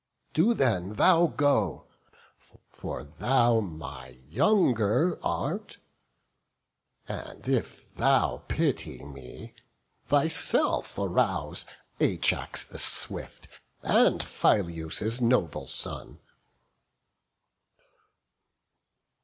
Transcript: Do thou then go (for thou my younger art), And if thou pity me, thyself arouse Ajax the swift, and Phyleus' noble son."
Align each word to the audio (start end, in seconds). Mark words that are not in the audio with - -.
Do 0.33 0.55
thou 0.55 0.87
then 0.87 0.93
go 1.35 1.85
(for 2.39 3.03
thou 3.19 3.59
my 3.59 4.07
younger 4.27 5.19
art), 5.21 5.77
And 7.07 7.47
if 7.47 7.93
thou 7.93 8.41
pity 8.47 9.03
me, 9.03 9.53
thyself 10.07 10.97
arouse 10.97 11.65
Ajax 11.99 12.67
the 12.67 12.79
swift, 12.79 13.47
and 13.83 14.23
Phyleus' 14.23 15.21
noble 15.21 15.67
son." 15.67 16.17